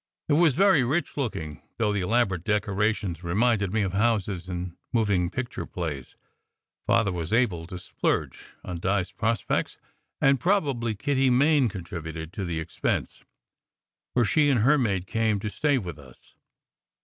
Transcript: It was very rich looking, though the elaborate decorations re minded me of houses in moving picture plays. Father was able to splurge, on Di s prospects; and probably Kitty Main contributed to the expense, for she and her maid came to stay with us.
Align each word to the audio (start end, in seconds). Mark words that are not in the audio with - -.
It 0.27 0.33
was 0.33 0.55
very 0.55 0.83
rich 0.83 1.15
looking, 1.15 1.61
though 1.77 1.93
the 1.93 2.01
elaborate 2.01 2.43
decorations 2.43 3.23
re 3.23 3.35
minded 3.35 3.71
me 3.71 3.83
of 3.83 3.93
houses 3.93 4.49
in 4.49 4.75
moving 4.91 5.29
picture 5.29 5.67
plays. 5.67 6.15
Father 6.87 7.11
was 7.11 7.31
able 7.31 7.67
to 7.67 7.77
splurge, 7.77 8.45
on 8.65 8.77
Di 8.77 9.01
s 9.01 9.11
prospects; 9.11 9.77
and 10.19 10.39
probably 10.39 10.95
Kitty 10.95 11.29
Main 11.29 11.69
contributed 11.69 12.33
to 12.33 12.45
the 12.45 12.59
expense, 12.59 13.23
for 14.15 14.25
she 14.25 14.49
and 14.49 14.61
her 14.61 14.79
maid 14.79 15.05
came 15.05 15.39
to 15.39 15.51
stay 15.51 15.77
with 15.77 15.99
us. 15.99 16.33